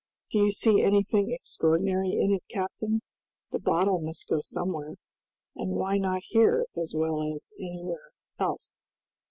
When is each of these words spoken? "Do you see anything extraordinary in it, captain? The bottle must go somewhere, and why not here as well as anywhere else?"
"Do 0.31 0.39
you 0.39 0.49
see 0.49 0.81
anything 0.81 1.31
extraordinary 1.31 2.13
in 2.19 2.33
it, 2.33 2.47
captain? 2.49 3.03
The 3.51 3.59
bottle 3.59 4.01
must 4.01 4.27
go 4.27 4.41
somewhere, 4.41 4.95
and 5.55 5.75
why 5.75 5.99
not 5.99 6.23
here 6.29 6.65
as 6.75 6.95
well 6.97 7.21
as 7.21 7.53
anywhere 7.59 8.09
else?" 8.39 8.79